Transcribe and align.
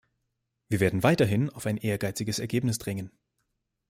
Wir 0.67 0.79
werden 0.79 1.03
weiterhin 1.03 1.51
auf 1.51 1.67
ein 1.67 1.77
ehrgeiziges 1.77 2.39
Ergebnis 2.39 2.79
drängen. 2.79 3.11